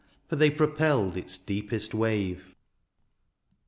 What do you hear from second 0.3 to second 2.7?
they propelled its deepest wave.